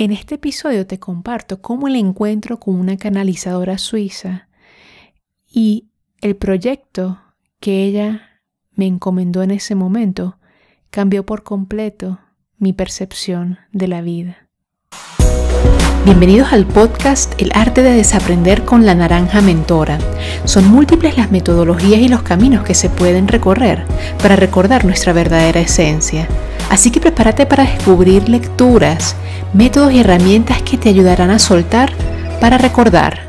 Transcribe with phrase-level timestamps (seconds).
[0.00, 4.46] En este episodio te comparto cómo el encuentro con una canalizadora suiza
[5.50, 5.88] y
[6.20, 7.18] el proyecto
[7.58, 8.40] que ella
[8.76, 10.38] me encomendó en ese momento
[10.90, 12.20] cambió por completo
[12.58, 14.46] mi percepción de la vida.
[16.04, 19.98] Bienvenidos al podcast El arte de desaprender con la naranja mentora.
[20.44, 23.84] Son múltiples las metodologías y los caminos que se pueden recorrer
[24.22, 26.28] para recordar nuestra verdadera esencia.
[26.70, 29.16] Así que prepárate para descubrir lecturas,
[29.54, 31.92] métodos y herramientas que te ayudarán a soltar
[32.40, 33.26] para recordar.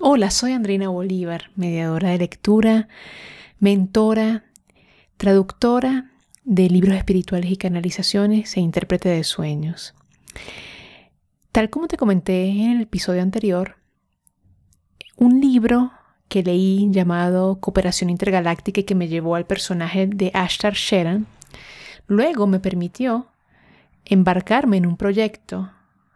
[0.00, 2.88] Hola, soy Andrina Bolívar, mediadora de lectura,
[3.58, 4.44] mentora,
[5.18, 6.10] traductora
[6.44, 9.94] de libros espirituales y canalizaciones e intérprete de sueños.
[11.52, 13.76] Tal como te comenté en el episodio anterior,
[15.16, 15.92] un libro
[16.28, 21.26] que leí llamado Cooperación Intergaláctica y que me llevó al personaje de Ashtar Sheran,
[22.06, 23.28] luego me permitió
[24.04, 25.70] embarcarme en un proyecto,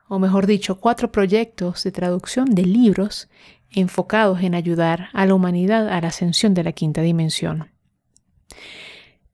[0.09, 3.29] o mejor dicho, cuatro proyectos de traducción de libros
[3.71, 7.71] enfocados en ayudar a la humanidad a la ascensión de la quinta dimensión.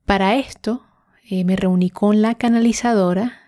[0.05, 0.83] Para esto
[1.29, 3.39] eh, me reuní con la canalizadora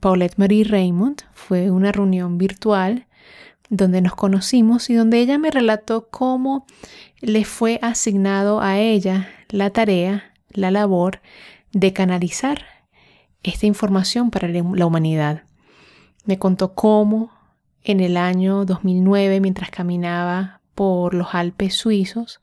[0.00, 1.22] Paulette Marie Raymond.
[1.32, 3.06] Fue una reunión virtual
[3.70, 6.66] donde nos conocimos y donde ella me relató cómo
[7.20, 11.20] le fue asignado a ella la tarea, la labor
[11.72, 12.64] de canalizar
[13.42, 15.42] esta información para la humanidad.
[16.24, 17.30] Me contó cómo
[17.82, 22.40] en el año 2009, mientras caminaba por los Alpes suizos,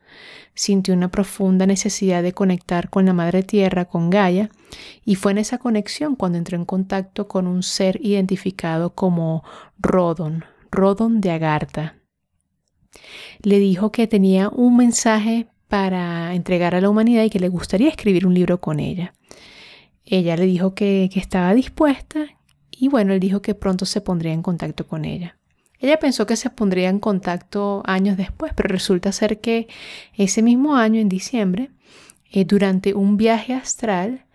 [0.53, 4.49] sintió una profunda necesidad de conectar con la Madre Tierra, con Gaia,
[5.05, 9.43] y fue en esa conexión cuando entró en contacto con un ser identificado como
[9.77, 11.95] Rodon, Rodon de Agartha.
[13.41, 17.89] Le dijo que tenía un mensaje para entregar a la humanidad y que le gustaría
[17.89, 19.13] escribir un libro con ella.
[20.05, 22.25] Ella le dijo que, estaba dispuesta
[22.71, 25.37] y bueno, él dijo que pronto se pondría en contacto con ella.
[25.79, 29.67] Ella pensó que se pondría en contacto años después, pero resulta ser que
[30.13, 31.71] ese mismo año, en diciembre,
[32.31, 34.25] eh, durante un viaje astral,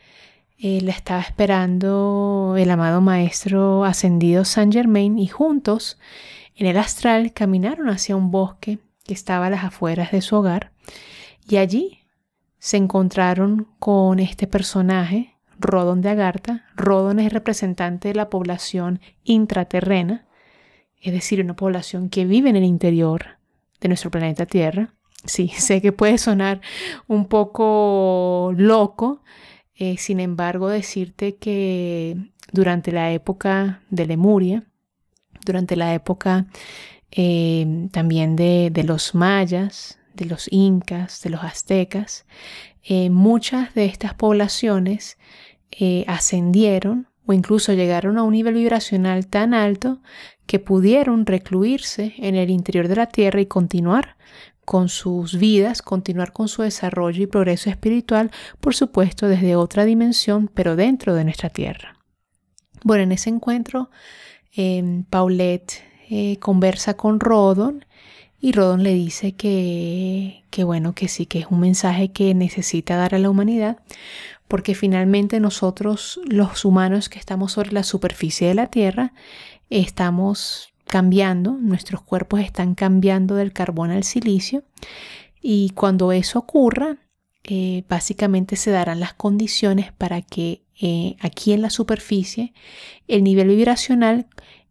[0.58, 5.98] eh, la estaba esperando el amado maestro ascendido Saint Germain y juntos
[6.54, 10.72] en el astral caminaron hacia un bosque que estaba a las afueras de su hogar
[11.48, 11.98] y allí
[12.58, 16.64] se encontraron con este personaje, Rodon de Agartha.
[16.76, 20.26] Rodon es representante de la población intraterrena
[21.00, 23.38] es decir, una población que vive en el interior
[23.80, 24.94] de nuestro planeta Tierra.
[25.24, 26.60] Sí, sé que puede sonar
[27.06, 29.22] un poco loco,
[29.74, 32.16] eh, sin embargo, decirte que
[32.52, 34.64] durante la época de Lemuria,
[35.46, 36.46] durante la época
[37.10, 42.24] eh, también de, los mayas, de los incas, de los aztecas,
[42.84, 45.18] eh, muchas de estas poblaciones
[46.06, 50.00] ascendieron o incluso llegaron a un nivel vibracional tan alto
[50.46, 54.16] que pudieron recluirse en el interior de la Tierra y continuar
[54.64, 60.50] con sus vidas, continuar con su desarrollo y progreso espiritual, por supuesto desde otra dimensión,
[60.52, 61.96] pero dentro de nuestra Tierra.
[62.82, 63.90] Bueno, en ese encuentro,
[64.54, 67.84] em, Paulette eh, conversa con Rodon
[68.40, 72.96] y Rodon le dice que, que, bueno, que sí, que es un mensaje que necesita
[72.96, 73.78] dar a la humanidad,
[74.48, 79.12] porque finalmente nosotros, los humanos que estamos sobre la superficie de la Tierra,
[79.68, 84.64] estamos cambiando, nuestros cuerpos están cambiando del carbón al silicio
[85.40, 86.96] y cuando eso ocurra,
[87.44, 92.52] eh, básicamente se darán las condiciones para que eh, aquí en la superficie
[93.06, 94.26] el nivel vibracional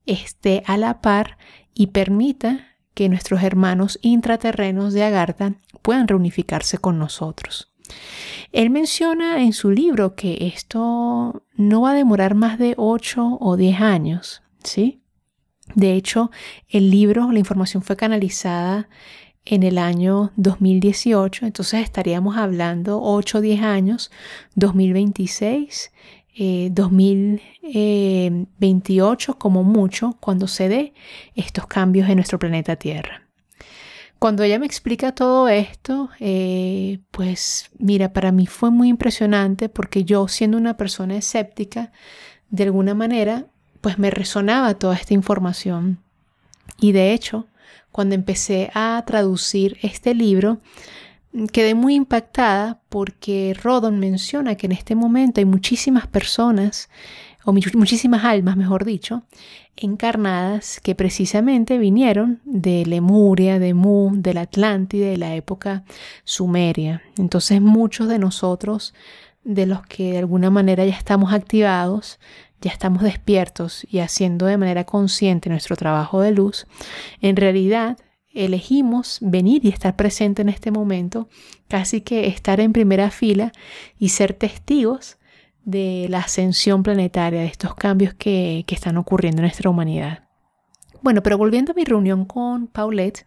[0.06, 1.38] esté a la par
[1.74, 2.69] y permita
[3.00, 7.72] que nuestros hermanos intraterrenos de Agartha puedan reunificarse con nosotros.
[8.52, 13.56] Él menciona en su libro que esto no va a demorar más de 8 o
[13.56, 15.02] 10 años, ¿sí?
[15.76, 16.30] De hecho,
[16.68, 18.90] el libro, la información fue canalizada
[19.46, 24.12] en el año 2018, entonces estaríamos hablando 8 o 10 años,
[24.56, 25.94] 2026,
[26.38, 30.94] 2028 como mucho, cuando se dé
[31.36, 33.30] estos cambios en nuestro planeta Tierra.
[34.20, 40.04] Cuando ella me explica todo esto, eh, pues mira, para mí fue muy impresionante porque
[40.04, 41.94] yo siendo una persona escéptica,
[42.50, 43.46] de alguna manera,
[43.80, 46.00] pues me resonaba toda esta información.
[46.82, 47.48] Y de hecho,
[47.92, 50.60] cuando empecé a traducir este libro,
[51.52, 56.90] quedé muy impactada porque Rodon menciona que en este momento hay muchísimas personas,
[57.46, 59.24] o muchísimas almas, mejor dicho,
[59.76, 65.84] encarnadas que precisamente vinieron de Lemuria, de Mu, de la Atlántida, de la época
[66.24, 67.02] sumeria.
[67.18, 68.94] Entonces muchos de nosotros,
[69.44, 72.20] de los que de alguna manera ya estamos activados,
[72.62, 76.68] ya estamos despiertos y haciendo de manera consciente nuestro trabajo de luz,
[77.22, 77.98] en realidad
[78.34, 81.28] elegimos venir y estar presente en este momento,
[81.68, 83.52] casi que estar en primera fila
[83.98, 85.18] y ser testigos
[85.66, 90.29] de la ascensión planetaria, de estos cambios que, que están ocurriendo en nuestra humanidad.
[91.02, 93.26] Bueno, pero volviendo a mi reunión con Paulette,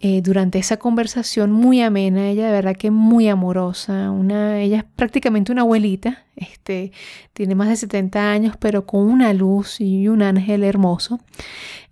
[0.00, 4.84] eh, durante esa conversación muy amena, ella de verdad que muy amorosa, una, ella es
[4.84, 6.92] prácticamente una abuelita, este,
[7.32, 11.20] tiene más de 70 años, pero con una luz y un ángel hermoso,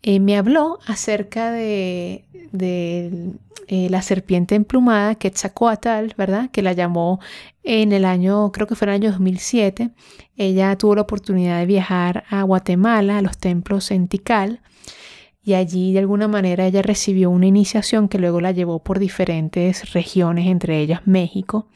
[0.03, 3.33] eh, me habló acerca de, de
[3.73, 6.51] eh, la serpiente emplumada, Quetzalcoatl, ¿verdad?
[6.51, 7.21] Que la llamó
[7.63, 9.91] en el año, creo que fue en el año 2007.
[10.37, 14.61] Ella tuvo la oportunidad de viajar a Guatemala, a los templos en Tikal,
[15.43, 19.93] y allí de alguna manera ella recibió una iniciación que luego la llevó por diferentes
[19.93, 21.69] regiones, entre ellas México.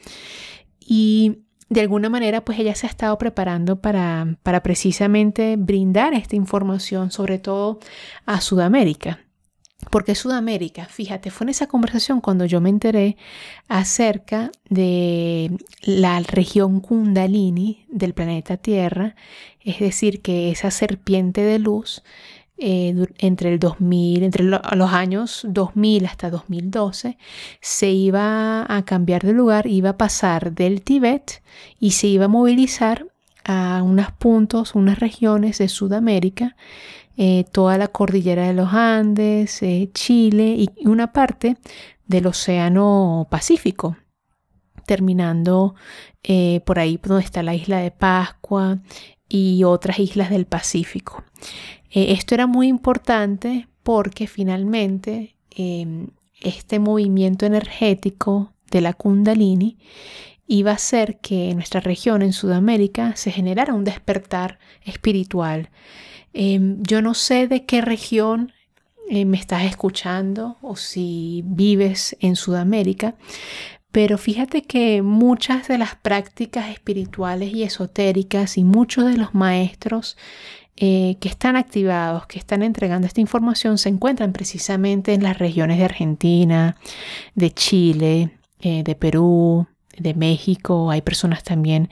[0.79, 6.35] Y de alguna manera pues ella se ha estado preparando para, para precisamente brindar esta
[6.35, 7.79] información, sobre todo
[8.25, 9.19] a Sudamérica.
[9.89, 13.17] Porque Sudamérica, fíjate, fue en esa conversación cuando yo me enteré
[13.67, 19.15] acerca de la región Kundalini del planeta Tierra,
[19.59, 22.03] es decir, que esa serpiente de luz
[22.57, 27.17] eh, entre el 2000, entre los años 2000 hasta 2012,
[27.59, 31.43] se iba a cambiar de lugar, iba a pasar del Tíbet
[31.81, 33.07] y se iba a movilizar
[33.43, 36.55] a unos puntos, unas regiones de Sudamérica,
[37.17, 41.57] eh, toda la cordillera de los Andes, eh, Chile y una parte
[42.07, 43.97] del Océano Pacífico,
[44.85, 45.75] terminando
[46.65, 48.79] por ahí donde está la isla de Pascua
[49.29, 51.23] y otras islas del Pacífico.
[51.95, 56.09] Eh, esto era muy importante porque finalmente em,
[56.41, 59.77] este movimiento energético de la kundalini
[60.45, 65.69] iba a hacer que en nuestra región, en Sudamérica, se generara un despertar espiritual.
[66.33, 68.51] Em, yo no sé de qué región
[69.09, 73.15] eh, me estás escuchando o si vives en Sudamérica,
[73.93, 80.17] pero fíjate que muchas de las prácticas espirituales y esotéricas y muchos de los maestros
[80.77, 85.77] eh, que están activados, que están entregando esta información, se encuentran precisamente en las regiones
[85.77, 86.75] de Argentina,
[87.33, 89.67] de Chile, eh, de Perú,
[89.97, 90.91] de México.
[90.91, 91.89] Hay personas también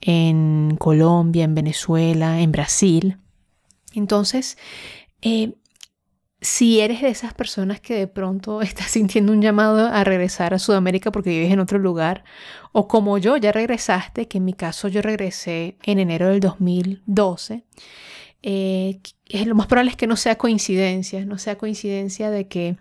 [0.00, 3.18] en Colombia, en Venezuela, en Brasil.
[3.94, 4.56] Entonces,
[5.22, 5.54] eh,
[6.40, 10.58] si eres de esas personas que de pronto estás sintiendo un llamado a regresar a
[10.58, 12.24] Sudamérica porque vives en otro lugar,
[12.72, 17.64] o como yo ya regresaste, que en mi caso yo regresé en enero del 2012,
[18.42, 19.00] eh,
[19.46, 22.76] lo más probable es que no sea coincidencia, no sea coincidencia de que,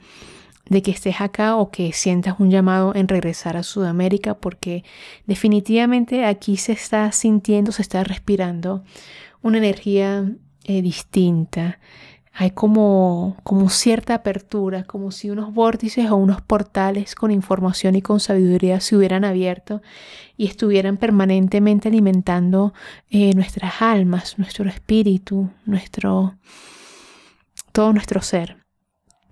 [0.70, 4.84] de que estés acá o que sientas un llamado en regresar a Sudamérica, porque
[5.26, 8.84] definitivamente aquí se está sintiendo, se está respirando
[9.42, 10.32] una energía
[10.66, 11.80] eh, distinta
[12.34, 18.02] hay como, como cierta apertura, como si unos vórtices o unos portales con información y
[18.02, 19.82] con sabiduría se hubieran abierto
[20.38, 22.74] y estuvieran permanentemente alimentando
[23.10, 26.38] eh, nuestras almas, nuestro espíritu, nuestro,
[27.74, 28.58] todo nuestro ser.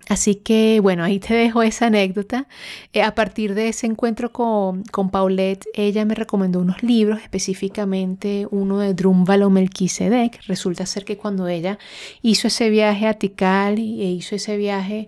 [0.10, 2.48] Así que bueno, ahí te dejo esa anécdota.
[2.94, 8.48] Eh, a partir de ese encuentro con, con, Paulette, ella me recomendó unos libros, específicamente
[8.52, 10.42] uno de Drúmbalo Melquisedec.
[10.48, 11.78] Resulta ser que cuando ella
[12.22, 15.08] hizo ese viaje a Tikal e hizo ese viaje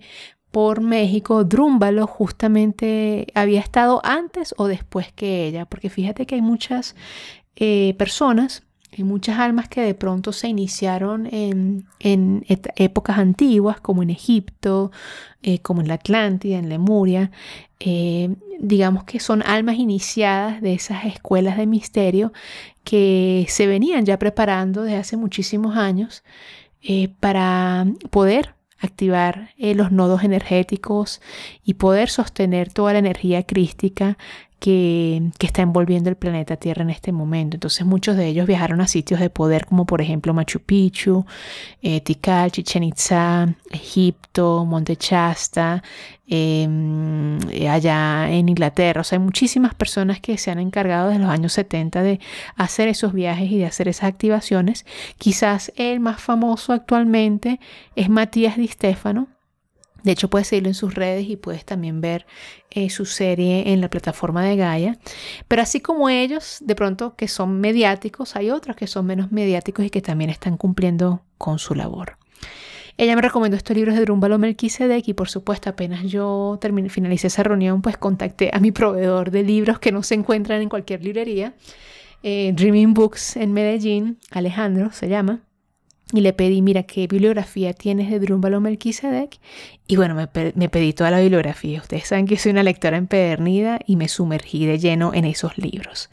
[0.51, 6.41] por México, Drúmbalo justamente había estado antes o después que ella, porque fíjate que hay
[6.41, 6.95] muchas
[7.55, 8.63] eh, personas
[8.97, 11.85] hay muchas almas que de pronto se iniciaron en,
[12.75, 14.91] épocas antiguas, como en Egipto,
[15.43, 17.31] eh, como en la Atlántida, en Lemuria.
[17.79, 22.33] Eh, digamos que son almas iniciadas de esas escuelas de misterio
[22.83, 26.23] que se venían ya preparando desde hace muchísimos años
[26.81, 31.21] eh, para poder activar los nodos energéticos
[31.65, 34.17] y poder sostener toda la energía crística
[34.59, 37.55] que, está envolviendo el planeta Tierra en este momento.
[37.55, 41.25] Entonces muchos de ellos viajaron a sitios de poder como por ejemplo Machu Picchu,
[41.81, 45.81] eh, Tikal, Chichen Itza, Egipto, Monte Chasta,
[46.27, 47.39] em,
[47.69, 49.01] allá en Inglaterra.
[49.01, 52.19] O sea, hay muchísimas personas que se han encargado desde los años 70 de
[52.55, 54.85] hacer esos viajes y de hacer esas activaciones.
[55.17, 57.59] Quizás el más famoso actualmente
[57.95, 59.38] es Matías Di Stefano
[60.03, 62.25] de hecho, puedes seguirlo en sus redes y puedes también ver
[62.71, 64.97] eh, su serie en la plataforma de Gaia.
[65.47, 69.85] Pero así como ellos, de pronto que son mediáticos, hay otros que son menos mediáticos
[69.85, 72.17] y que también están cumpliendo con su labor.
[72.97, 77.27] Ella me recomendó estos libros de Drúmbalo Melquisedec y por supuesto apenas yo terminé, finalicé
[77.27, 81.01] esa reunión, pues contacté a mi proveedor de libros que no se encuentran en cualquier
[81.01, 81.53] librería
[82.23, 85.41] eh, Dreaming Books en Medellín, Alejandro se llama,
[86.11, 89.39] y le pedí, mira, ¿qué bibliografía tienes de Drúmbalo Melquisedec?
[89.87, 90.27] Y bueno, me,
[90.69, 91.79] pedí toda la bibliografía.
[91.81, 96.09] Ustedes saben que soy una lectora empedernida y me sumergí de lleno en esos libros.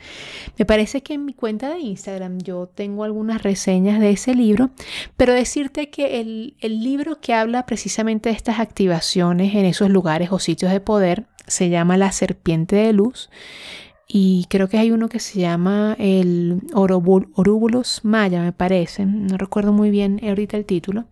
[0.58, 4.70] Me parece que en mi cuenta de Instagram yo tengo algunas reseñas de ese libro,
[5.16, 10.28] pero decirte que el, el libro que habla precisamente de estas activaciones en esos lugares
[10.30, 13.30] o sitios de poder se llama La Serpiente de Luz
[14.08, 19.04] y creo que hay uno que se llama el Orúbulos Maya, me parece.
[19.04, 21.06] No recuerdo muy bien ahorita el título.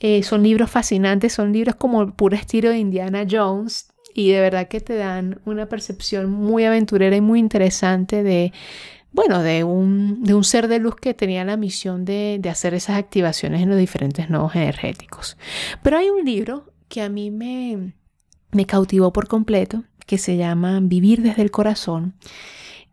[0.00, 4.40] Eh, son libros fascinantes, son libros como el puro estilo de Indiana Jones y de
[4.40, 8.52] verdad que te dan una percepción muy aventurera y muy interesante de,
[9.12, 12.74] bueno, de un, de un ser de luz que tenía la misión de, de hacer
[12.74, 15.36] esas activaciones en los diferentes nodos energéticos.
[15.82, 17.92] Pero hay un libro que a mí me,
[18.50, 22.14] me cautivó por completo que se llama Vivir desde el Corazón.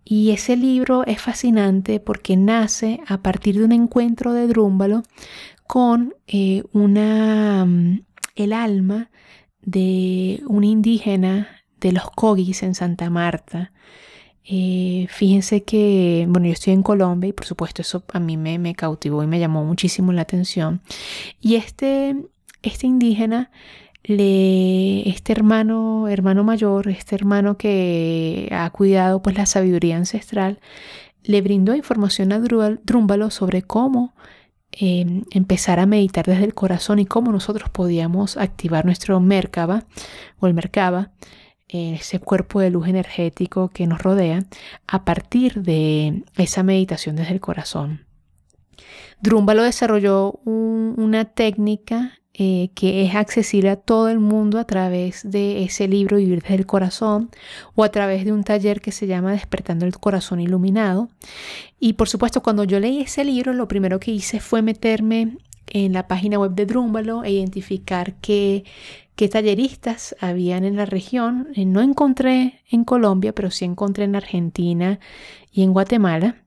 [0.03, 5.03] Y ese libro es fascinante porque nace a partir de un encuentro de Drúmbalo
[5.65, 8.01] con eh, una, mm,
[8.35, 9.09] el alma
[9.61, 11.47] de un indígena
[11.79, 13.71] de los Cogis en Santa Marta.
[14.43, 18.59] Eh, fíjense que, bueno, yo estoy en Colombia y por supuesto eso a mí me,
[18.59, 20.81] me cautivó y me llamó muchísimo la atención.
[21.39, 22.17] Y este,
[22.61, 23.51] este indígena
[24.07, 30.59] le, este hermano, hermano mayor, este hermano que ha cuidado pues la sabiduría ancestral,
[31.23, 34.13] le brindó información a Drúmbalo sobre cómo
[34.71, 39.85] em, empezar a meditar desde el corazón y cómo nosotros podíamos activar nuestro Merkaba
[40.39, 41.11] o el Merkaba,
[41.67, 44.45] ese cuerpo de luz energético que nos rodea,
[44.87, 48.05] a partir de esa meditación desde el corazón.
[49.19, 55.63] Drúmbalo desarrolló una técnica eh, que es accesible a todo el mundo a través de
[55.63, 57.29] ese libro Vivir desde el Corazón
[57.75, 61.07] o a través de un taller que se llama Despertando el Corazón Iluminado.
[61.79, 65.37] Y por supuesto, cuando yo leí ese libro, lo primero que hice fue meterme
[65.67, 68.65] en la página web de Drúmbalo e identificar qué,
[69.15, 71.47] qué talleristas habían en la región.
[71.55, 74.99] Eh, no encontré en Colombia, pero sí encontré en Argentina
[75.53, 76.43] y en Guatemala.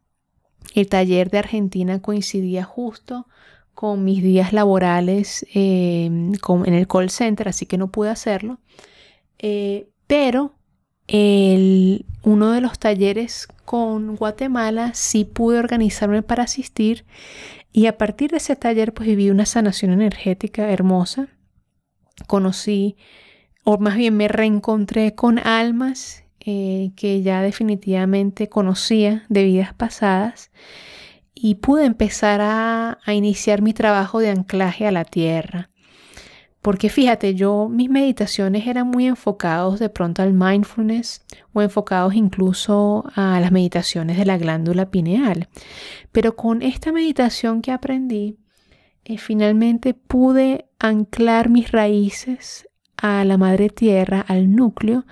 [0.75, 3.26] El taller de Argentina coincidía justo
[3.79, 8.59] con mis días laborales em, en el call center, así que no pude hacerlo.
[9.39, 10.57] Eh, pero
[11.07, 17.05] uno de los talleres con Guatemala sí pude organizarme para asistir
[17.73, 21.29] y a partir de ese taller pues viví una sanación energética hermosa.
[22.27, 22.97] Conocí,
[23.63, 30.51] o más bien me reencontré con almas eh, que ya definitivamente conocía de vidas pasadas
[31.40, 35.71] y pude empezar a, iniciar mi trabajo de anclaje a la tierra.
[36.61, 43.04] Porque fíjate, yo mis meditaciones eran muy enfocados de pronto al mindfulness o enfocados incluso
[43.14, 45.49] a las meditaciones de la glándula pineal.
[46.11, 48.37] Pero con esta meditación que aprendí,
[49.04, 55.07] eh, finalmente pude anclar mis raíces a la madre tierra, al núcleo,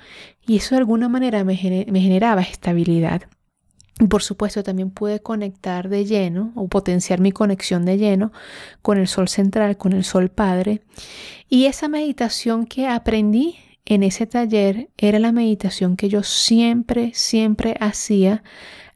[0.44, 3.22] y eso de alguna manera me generaba estabilidad.
[4.10, 8.30] Por supuesto también pude conectar de lleno o potenciar mi conexión de lleno
[8.82, 10.82] con el sol central, con el sol padre.
[11.48, 17.74] Y esa meditación que aprendí en ese taller era la meditación que yo siempre, siempre
[17.80, 18.42] hacía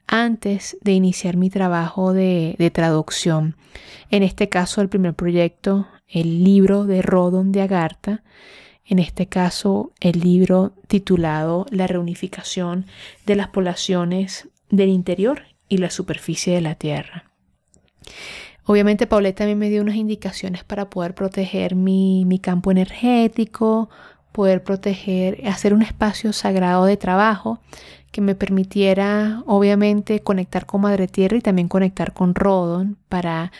[0.06, 3.56] antes de iniciar mi trabajo de, de traducción.
[4.10, 8.22] En este caso, el primer proyecto, el libro de Rodon de Agartha.
[8.84, 12.86] En este caso, el libro titulado La reunificación
[13.24, 17.30] de las poblaciones del interior y la superficie de la Tierra.
[18.64, 23.90] Obviamente Paulette también me dio unas indicaciones para poder proteger mi, campo energético,
[24.32, 27.60] poder proteger, hacer un espacio sagrado de trabajo
[28.12, 33.52] que me permitiera obviamente conectar con Madre Tierra y también conectar con Rodon para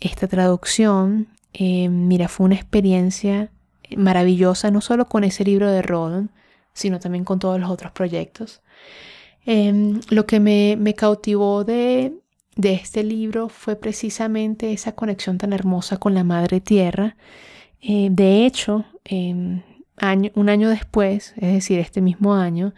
[0.00, 1.28] esta traducción.
[1.52, 3.50] Eh, mira, fue una experiencia
[3.96, 6.30] maravillosa, no solo con ese libro de Rodon,
[6.72, 8.62] sino también con todos los otros proyectos.
[9.46, 12.14] Em, lo que me, cautivó de,
[12.56, 17.16] este libro fue precisamente esa conexión tan hermosa con la Madre Tierra.
[17.80, 19.62] Eh, de hecho, em,
[20.34, 22.74] un año después, es decir, este mismo año,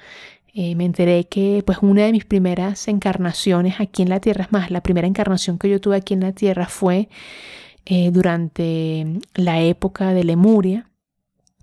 [0.55, 4.53] eh, me enteré que pues una de mis primeras encarnaciones aquí en la Tierra, es
[4.53, 7.09] más, la primera encarnación que yo tuve aquí en la Tierra fue
[7.85, 10.91] eh, durante la época de Lemuria.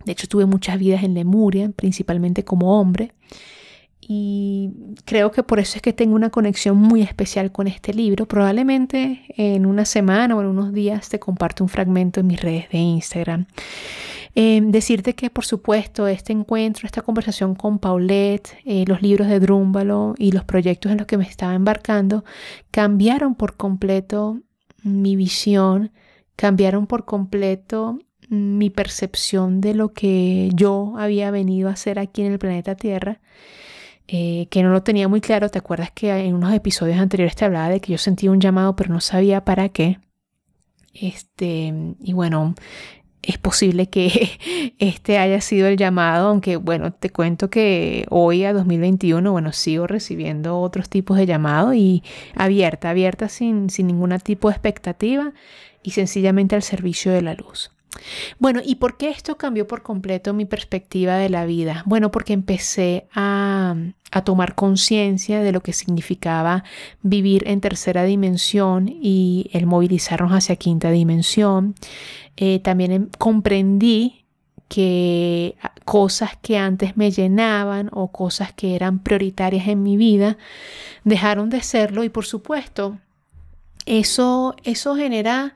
[0.05, 3.13] De hecho, tuve muchas vidas en Lemuria, principalmente como hombre.
[4.07, 4.71] Y
[5.05, 8.25] creo que por eso es que tengo una conexión muy especial con este libro.
[8.25, 12.69] Probablemente en una semana o en unos días te comparto un fragmento en mis redes
[12.69, 13.45] de Instagram.
[14.35, 19.39] Em, decirte que, por supuesto, este encuentro, esta conversación con Paulette, eh, los libros de
[19.39, 22.25] Drúmbalo y los proyectos en los que me estaba embarcando
[22.71, 24.39] cambiaron por completo
[24.81, 25.91] mi visión,
[26.35, 32.31] cambiaron por completo mi percepción de lo que yo había venido a hacer aquí en
[32.31, 33.19] el planeta Tierra.
[34.07, 35.49] Eh, que no lo tenía muy claro.
[35.49, 38.75] ¿Te acuerdas que en unos episodios anteriores te hablaba de que yo sentía un llamado
[38.75, 39.99] pero no sabía para qué?
[40.93, 42.53] Este, y bueno,
[43.23, 44.29] es posible que
[44.79, 49.87] este haya sido el llamado, aunque bueno, te cuento que hoy a 2021, bueno, sigo
[49.87, 52.03] recibiendo otros tipos de llamado y
[52.35, 55.33] abierta, abierta sin, sin ningún tipo de expectativa
[55.81, 57.71] y sencillamente al servicio de la luz.
[58.39, 61.83] Bueno, ¿y por qué esto cambió por completo mi perspectiva de la vida?
[61.85, 63.75] Bueno, porque empecé a,
[64.23, 66.63] tomar conciencia de lo que significaba
[67.01, 71.73] vivir en tercera dimensión y el movilizarnos hacia quinta dimensión.
[72.37, 74.25] Eh, también em, comprendí
[74.67, 80.37] que cosas que antes me llenaban o cosas que eran prioritarias en mi vida
[81.03, 82.97] dejaron de serlo y por supuesto
[83.85, 85.55] eso, eso genera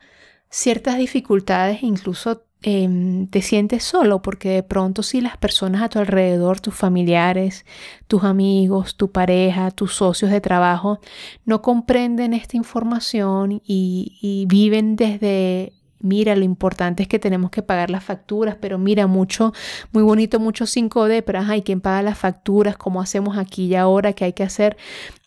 [0.49, 5.99] ciertas dificultades, incluso em, te sientes solo porque de pronto si las personas a tu
[5.99, 7.65] alrededor, tus familiares,
[8.07, 10.99] tus amigos, tu pareja, tus socios de trabajo,
[11.45, 17.89] no comprenden esta información y, viven desde mira, lo importante es que tenemos que pagar
[17.89, 19.53] las facturas, pero mira, mucho,
[19.91, 22.77] muy bonito, mucho 5D, pero hay ¿quién paga las facturas?
[22.77, 24.13] ¿Cómo hacemos aquí y ahora?
[24.13, 24.77] ¿Qué hay que hacer?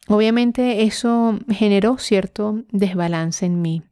[0.08, 3.82] Obviamente eso generó cierto desbalance en mí.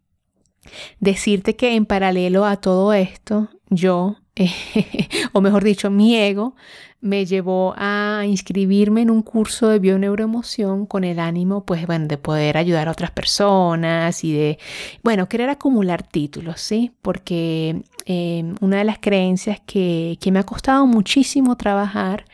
[1.00, 4.16] Decirte que en paralelo a todo esto, yo,
[5.32, 6.54] o mejor dicho, mi ego,
[7.00, 12.18] me llevó a inscribirme en un curso de bioneuroemoción con el ánimo, pues, bueno, de
[12.18, 14.58] poder ayudar a otras personas y de,
[15.04, 16.92] bueno, querer acumular títulos, ¿sí?
[17.02, 22.24] Porque eh, una de las creencias que, que me ha costado muchísimo trabajar,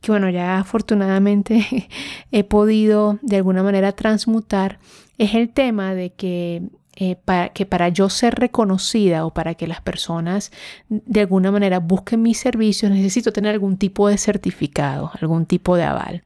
[0.00, 1.88] que bueno, ya afortunadamente
[2.32, 4.78] he podido de alguna manera transmutar,
[5.18, 6.62] es el tema de que
[6.96, 10.50] eh, para, que para yo ser reconocida o para que las personas
[10.88, 15.84] de alguna manera busquen mis servicios, necesito tener algún tipo de certificado, algún tipo de
[15.84, 16.24] aval.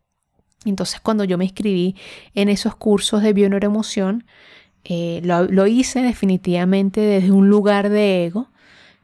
[0.65, 1.97] Entonces, cuando yo me inscribí
[2.35, 4.25] en esos cursos de bioneuroemoción,
[4.85, 8.49] eh, lo, hice definitivamente desde un lugar de ego.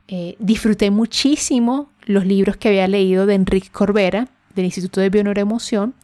[0.08, 5.94] Eh, disfruté muchísimo los libros que había leído de Enrique Corbera, del Instituto de Bioneuroemoción.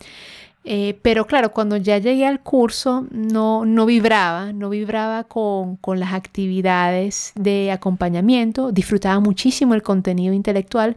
[0.69, 6.01] Eh, pero claro, cuando ya llegué al curso no, no vibraba, no vibraba con, con,
[6.01, 10.97] las actividades de acompañamiento, disfrutaba muchísimo el contenido intelectual,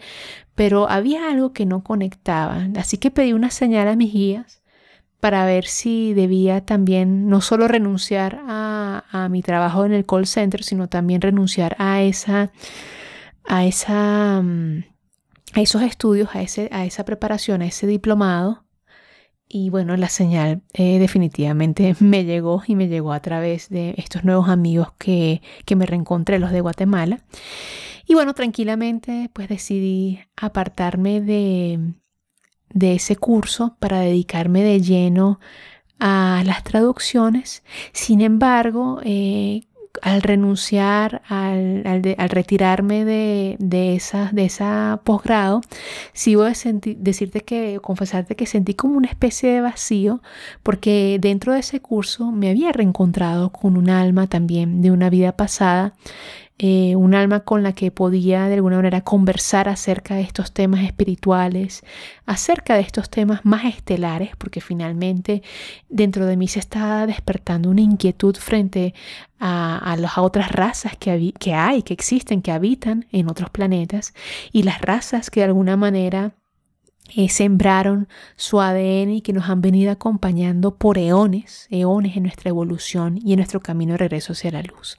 [0.55, 2.67] pero había algo que no conectaba.
[2.77, 4.63] Así que pedí una señal a mis guías
[5.19, 10.25] para ver si debía también no solo renunciar a, a mi trabajo en el call
[10.25, 12.51] center, sino también renunciar a esa,
[13.47, 14.83] a esa, mm,
[15.53, 18.63] a esos estudios, a, ese, a esa preparación, a ese diplomado
[19.49, 24.23] y bueno, la señal eh, definitivamente me llegó y me llegó a través de estos
[24.23, 27.21] nuevos amigos que, que me reencontré, los de Guatemala.
[28.05, 31.93] Y bueno, tranquilamente pues decidí apartarme de,
[32.69, 35.39] de ese curso para dedicarme de lleno
[35.99, 37.63] a las traducciones.
[37.91, 39.63] Sin embargo, eh,
[40.01, 45.61] al renunciar, al, al, retirarme de, de, esa, de esa posgrado,
[46.13, 46.53] sigo de
[46.97, 50.21] decirte que, confesarte que sentí como una especie de vacío,
[50.63, 55.35] porque dentro de ese curso me había reencontrado con un alma también de una vida
[55.35, 55.93] pasada
[56.61, 60.83] eh, un alma con la que podía de alguna manera conversar acerca de estos temas
[60.83, 61.83] espirituales,
[62.25, 65.41] acerca de estos temas más estelares, porque finalmente
[65.87, 68.93] dentro de mí se está despertando una inquietud frente
[69.39, 74.13] a, las otras razas que, que hay, que existen, que habitan en otros planetas,
[74.51, 76.33] y las razas que de alguna manera
[77.15, 82.49] eh, sembraron su ADN y que nos han venido acompañando por eones, eones en nuestra
[82.49, 84.97] evolución y en nuestro camino de regreso hacia la luz.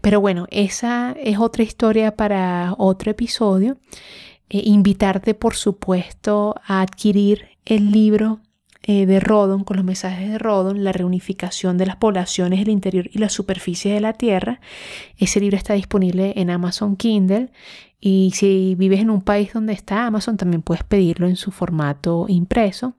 [0.00, 3.78] Pero bueno, esa es otra historia para otro episodio.
[4.50, 8.40] Eh, invitarte, por supuesto, a adquirir el libro
[8.82, 13.10] eh, de Rodon, con los mensajes de Rodon, la reunificación de las poblaciones del interior
[13.12, 14.60] y la superficie de la Tierra.
[15.18, 17.50] Ese libro está disponible en Amazon Kindle
[18.00, 22.26] y si vives en un país donde está Amazon, también puedes pedirlo en su formato
[22.28, 22.94] impreso.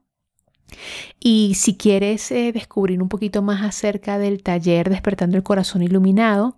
[1.18, 6.56] Y si quieres eh, descubrir un poquito más acerca del taller Despertando el Corazón Iluminado,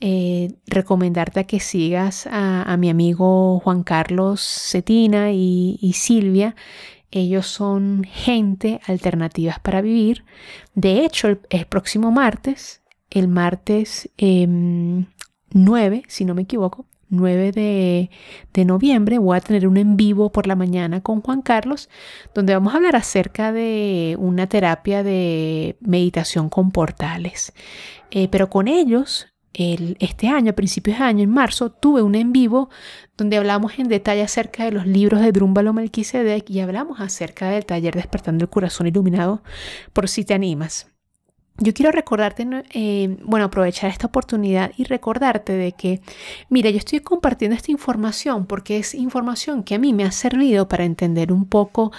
[0.00, 6.56] eh, recomendarte a que sigas a, mi amigo Juan Carlos Cetina y, Silvia.
[7.10, 10.24] Ellos son gente alternativas para vivir.
[10.74, 15.06] De hecho, el, próximo martes, el martes 9,
[15.96, 18.10] em, si no me equivoco, 9 de,
[18.52, 21.88] de, noviembre, voy a tener un en vivo por la mañana con Juan Carlos,
[22.34, 27.52] donde vamos a hablar acerca de una terapia de meditación con portales.
[28.10, 32.32] Eh, pero con ellos este año, a principios de año, en marzo, tuve un en
[32.32, 32.70] vivo
[33.16, 37.66] donde hablamos en detalle acerca de los libros de Drúmbalo Melquisedec y hablamos acerca del
[37.66, 39.42] taller Despertando el Corazón Iluminado,
[39.92, 40.91] por si te animas.
[41.58, 46.00] Yo quiero recordarte, eh, bueno, aprovechar esta oportunidad y recordarte de que,
[46.48, 50.66] mira, yo estoy compartiendo esta información porque es información que a mí me ha servido
[50.66, 51.92] para entender un poco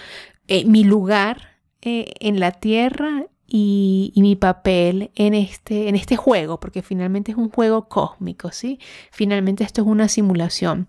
[0.47, 6.59] eh, mi lugar eh, en la tierra y, mi papel en este, en este juego,
[6.59, 8.79] porque finalmente es un juego cósmico, ¿sí?
[9.11, 10.87] Finalmente esto es una simulación.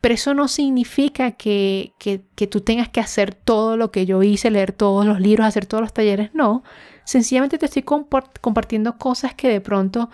[0.00, 4.50] Pero eso no significa que, que tú tengas que hacer todo lo que yo hice,
[4.50, 6.64] leer todos los libros, hacer todos los talleres, no.
[7.04, 10.10] Sencillamente te estoy compartiendo cosas que de pronto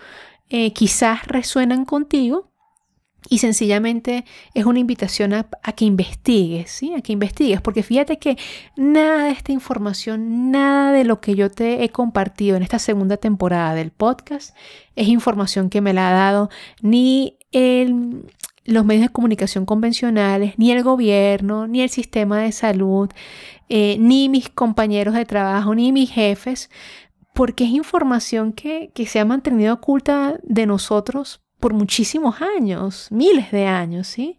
[0.49, 2.51] eh, quizás resuenan contigo
[3.29, 5.45] y sencillamente es una invitación a,
[5.75, 6.93] que investigues, ¿sí?
[6.93, 8.37] A que investigues, porque fíjate que
[8.75, 13.17] nada de esta información, nada de lo que yo te he compartido en esta segunda
[13.17, 14.55] temporada del podcast
[14.95, 16.49] es información que me la ha dado
[16.81, 18.25] ni el,
[18.67, 23.09] los medios de comunicación convencionales, ni el gobierno, ni el sistema de salud,
[23.69, 26.69] eh, ni mis compañeros de trabajo, ni mis jefes,
[27.33, 33.51] porque es información que, que se ha mantenido oculta de nosotros por muchísimos años, miles
[33.51, 34.37] de años, ¿sí?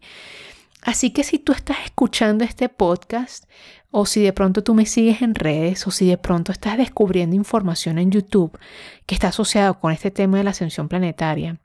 [0.83, 3.45] Así que si tú estás escuchando este podcast,
[3.91, 7.35] o si de pronto tú me sigues en redes, o si de pronto estás descubriendo
[7.35, 8.57] información en YouTube
[9.07, 11.59] que está asociado con este tema de la ascensión planetaria,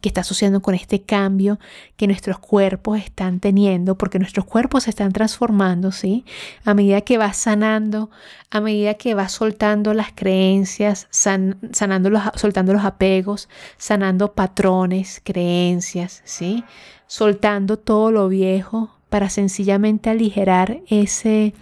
[0.00, 1.58] que está asociando con este cambio
[1.96, 6.24] que nuestros cuerpos están teniendo, porque nuestros cuerpos se están transformando, ¿sí?
[6.64, 8.10] A medida que vas sanando,
[8.50, 16.22] a medida que vas soltando las creencias, sanando los, soltando los apegos, sanando patrones, creencias,
[16.24, 16.64] ¿sí?
[17.06, 21.54] Soltando todo lo viejo para sencillamente aligerar ese,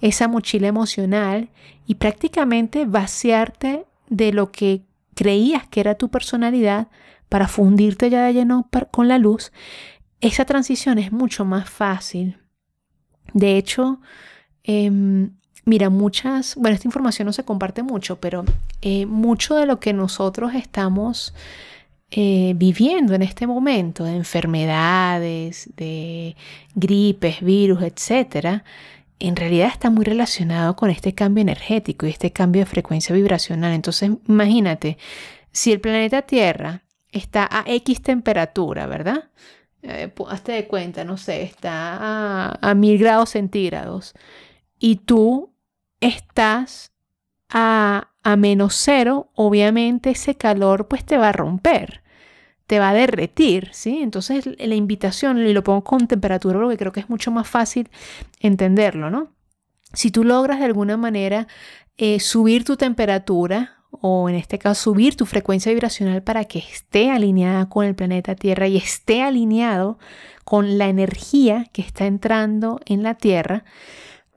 [0.00, 1.48] esa mochila emocional
[1.86, 4.82] y prácticamente vaciarte de lo que
[5.14, 6.88] creías que era tu personalidad
[7.28, 9.52] para fundirte ya de lleno con la luz,
[10.20, 12.38] esa transición es mucho más fácil.
[13.32, 14.00] De hecho,
[14.64, 15.30] em,
[15.64, 18.44] mira, muchas, bueno, esta información no se comparte mucho, pero
[18.82, 21.34] eh, mucho de lo que nosotros estamos
[22.10, 26.36] eh, viviendo en este momento, de enfermedades, de
[26.74, 28.64] gripes, virus, etcétera,
[29.18, 33.72] en realidad está muy relacionado con este cambio energético y este cambio de frecuencia vibracional.
[33.72, 34.98] Entonces, imagínate,
[35.52, 36.82] si el planeta Tierra
[37.16, 39.30] está a X temperatura, ¿verdad?
[39.82, 44.14] Eh, hazte de cuenta, no sé, está a, mil grados centígrados
[44.78, 45.54] y tú
[46.00, 46.92] estás
[47.48, 52.02] a, a menos cero, obviamente ese calor pues te va a romper,
[52.66, 54.00] te va a derretir, ¿sí?
[54.02, 57.88] Entonces la invitación, y lo pongo con temperatura porque creo que es mucho más fácil
[58.40, 59.32] entenderlo, ¿no?
[59.92, 61.46] Si tú logras de alguna manera
[61.96, 67.10] eh, subir tu temperatura, o en este caso subir tu frecuencia vibracional para que esté
[67.10, 69.98] alineada con el planeta Tierra y esté alineado
[70.44, 73.64] con la energía que está entrando en la Tierra,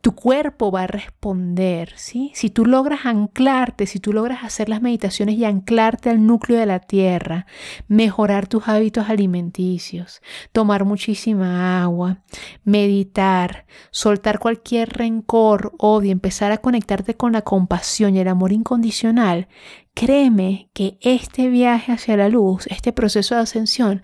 [0.01, 2.31] tu cuerpo va a responder, ¿sí?
[2.33, 6.65] Si tú logras anclarte, si tú logras hacer las meditaciones y anclarte al núcleo de
[6.65, 7.45] la tierra,
[7.87, 12.23] mejorar tus hábitos alimenticios, tomar muchísima agua,
[12.63, 19.47] meditar, soltar cualquier rencor, odio, empezar a conectarte con la compasión y el amor incondicional,
[19.93, 24.01] créeme que este viaje hacia la luz, este proceso de ascensión,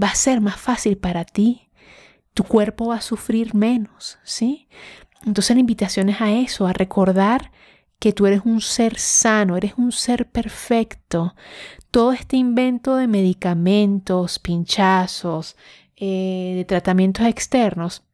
[0.00, 1.70] va a ser más fácil para ti.
[2.34, 4.68] Tu cuerpo va a sufrir menos, ¿sí?
[5.26, 7.50] Entonces la invitación es a eso, a recordar
[7.98, 11.34] que tú eres un ser sano, eres un ser perfecto.
[11.90, 15.56] Todo este invento de medicamentos, pinchazos,
[15.96, 18.04] eh, de tratamientos externos,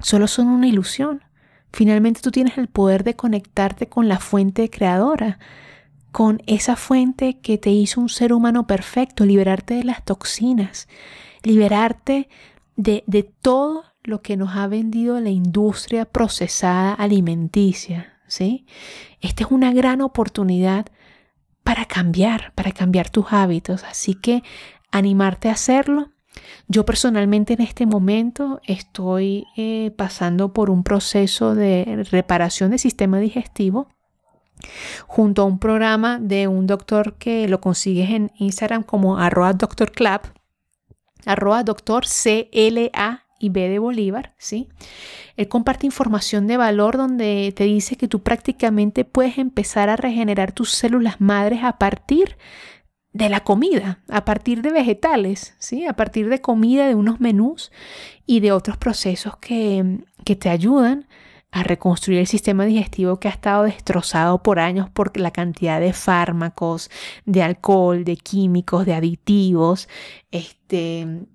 [0.00, 1.22] solo son una ilusión.
[1.72, 5.40] Finalmente tú tienes el poder de conectarte con la fuente creadora,
[6.12, 10.86] con esa fuente que te hizo un ser humano perfecto, liberarte de las toxinas,
[11.42, 12.28] liberarte
[12.76, 18.66] de, de todo lo que nos ha vendido la industria procesada alimenticia, ¿sí?
[19.20, 20.86] Esta es una gran oportunidad
[21.62, 24.42] para cambiar, para cambiar tus hábitos, así que
[24.92, 26.10] animarte a hacerlo.
[26.68, 33.18] Yo personalmente en este momento estoy eh, pasando por un proceso de reparación del sistema
[33.18, 33.88] digestivo
[35.06, 39.92] junto a un programa de un doctor que lo consigues en Instagram como arroba doctor
[41.64, 44.68] doctor CLA y B de Bolívar, ¿sí?
[45.36, 50.52] Él comparte información de valor donde te dice que tú prácticamente puedes empezar a regenerar
[50.52, 52.38] tus células madres a partir
[53.12, 55.86] de la comida, a partir de vegetales, ¿sí?
[55.86, 57.70] a partir de comida, de unos menús
[58.26, 61.06] y de otros procesos que, que te ayudan
[61.52, 65.92] a reconstruir el sistema digestivo que ha estado destrozado por años por la cantidad de
[65.92, 66.90] fármacos,
[67.26, 69.88] de alcohol, de químicos, de aditivos,
[70.32, 71.26] este,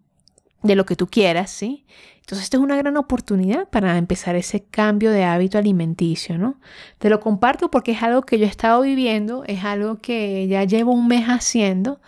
[0.61, 1.85] de lo que tú quieras, ¿sí?
[2.29, 6.59] Entonces, esta es una gran oportunidad para empezar ese cambio de hábito alimenticio, ¿no?
[6.99, 10.63] Te lo comparto porque es algo que yo he estado viviendo, es algo que ya
[10.63, 11.99] llevo un mes haciendo,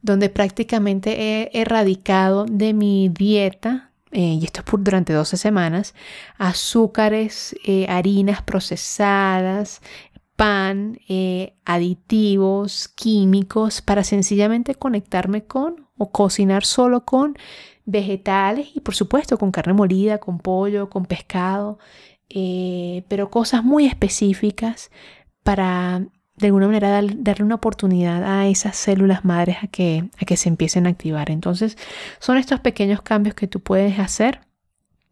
[0.00, 5.94] donde prácticamente he erradicado de mi dieta, eh, y esto es por durante 12 semanas,
[6.38, 9.80] azúcares, eh, harinas procesadas,
[10.36, 17.36] pan, eh, aditivos, químicos, para sencillamente conectarme con o cocinar solo con
[17.84, 21.78] vegetales y por supuesto con carne molida, con pollo, con pescado,
[22.28, 24.90] eh, pero cosas muy específicas
[25.42, 30.36] para de alguna manera darle una oportunidad a esas células madres a que, a que
[30.36, 31.30] se empiecen a activar.
[31.30, 31.78] Entonces
[32.18, 34.40] son estos pequeños cambios que tú puedes hacer.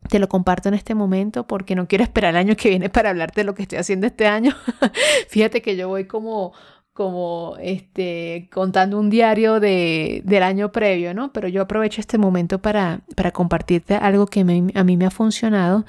[0.09, 3.11] Te lo comparto en este momento porque no quiero esperar el año que viene para
[3.11, 4.53] hablarte de lo que estoy haciendo este año.
[5.29, 6.53] Fíjate que yo voy como
[6.93, 11.33] como este, contando un diario de, del año previo, ¿no?
[11.33, 15.87] Pero yo aprovecho este momento para, para compartirte algo que a mí me ha funcionado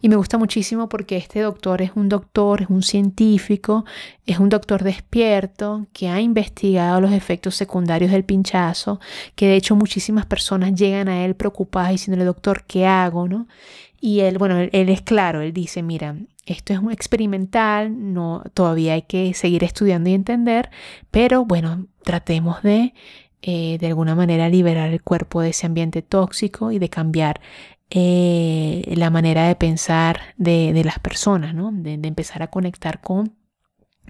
[0.00, 3.84] y me gusta muchísimo porque este doctor es un doctor, es un científico,
[4.26, 9.00] es un doctor despierto que ha investigado los efectos secundarios del pinchazo,
[9.34, 13.48] que de hecho muchísimas personas llegan a él preocupadas diciéndole, doctor, ¿qué hago, no?
[14.06, 16.14] Y él, bueno, él es claro, él dice, mira,
[16.44, 20.68] esto es un experimental, no, todavía hay que seguir estudiando y entender,
[21.10, 22.92] pero bueno, tratemos de
[23.40, 27.40] eh, de alguna manera liberar el cuerpo de ese ambiente tóxico y de cambiar
[27.88, 31.70] eh, la manera de pensar de, las personas, ¿no?
[31.72, 33.34] de, empezar a conectar con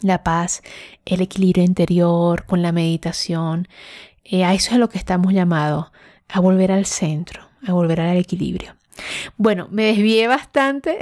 [0.03, 0.63] la paz,
[1.05, 3.69] el equilibrio interior, con la meditación.
[4.25, 5.93] Eh, a eso es a lo que estamos llamados,
[6.29, 8.75] a volver al centro, a volver al equilibrio.
[9.37, 10.99] Bueno, me desvié bastante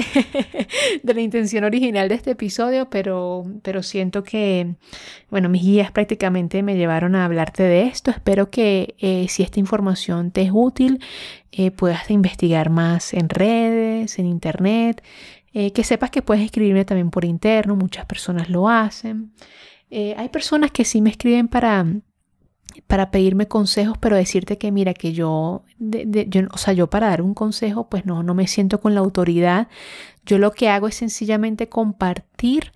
[1.03, 4.77] de la intención original de este episodio, pero, pero siento que,
[5.31, 8.11] bueno, mis guías prácticamente me llevaron a hablarte de esto.
[8.11, 11.01] Espero que eh, si esta información te es útil,
[11.53, 15.03] eh, puedas investigar más en redes, en internet,
[15.53, 19.33] eh, que sepas que puedes escribirme también por interno, muchas personas lo hacen.
[19.91, 21.85] hay personas que sí me escriben para
[22.87, 25.65] para pedirme consejos, pero decirte que mira, que yo,
[26.53, 29.69] o sea, yo para dar un consejo, pues no, no me siento con la autoridad.
[30.25, 32.73] Yo lo que hago es sencillamente compartir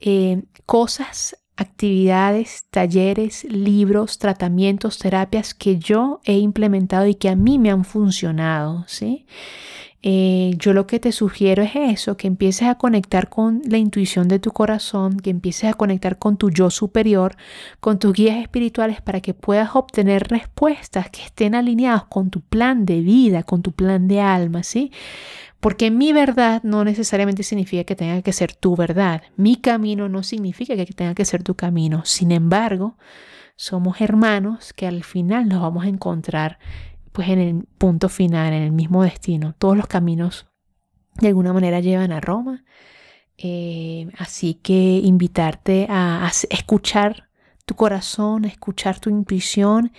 [0.00, 7.58] eh, cosas, actividades, talleres, libros, tratamientos, terapias que yo he implementado y que a mí
[7.58, 9.26] me han funcionado, ¿sí?
[10.02, 14.28] Eh, yo lo que te sugiero es eso, que empieces a conectar con la intuición
[14.28, 17.36] de tu corazón, que empieces a conectar con tu yo superior,
[17.80, 22.86] con tus guías espirituales para que puedas obtener respuestas que estén alineadas con tu plan
[22.86, 24.90] de vida, con tu plan de alma, ¿sí?
[25.60, 29.22] Porque mi verdad no necesariamente significa que tenga que ser tu verdad.
[29.36, 32.06] Mi camino no significa que tenga que ser tu camino.
[32.06, 32.96] Sin embargo,
[33.56, 36.58] somos hermanos que al final nos vamos a encontrar
[37.12, 39.54] pues en el punto final, en el mismo destino.
[39.58, 40.46] Todos los caminos
[41.20, 42.64] de alguna manera llevan a Roma.
[43.36, 47.30] Eh, así que invitarte a, escuchar
[47.64, 49.92] tu corazón, a escuchar tu intuición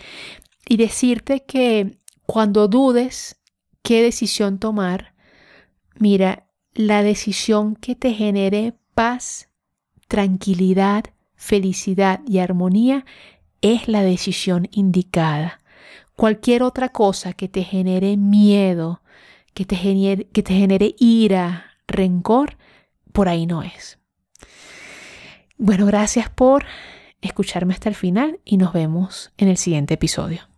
[0.67, 1.97] y decirte que
[2.27, 3.41] cuando dudes
[3.81, 5.15] qué decisión tomar,
[5.97, 9.49] mira, la decisión que te genere paz,
[10.07, 13.05] tranquilidad, felicidad y armonía
[13.61, 15.60] es la decisión indicada.
[16.21, 19.01] Cualquier otra cosa que te genere miedo,
[19.55, 22.59] que te genere, que te genere ira, rencor,
[23.11, 23.97] por ahí no es.
[25.57, 26.63] Bueno, gracias por
[27.21, 30.50] escucharme hasta el final y nos vemos en el siguiente episodio.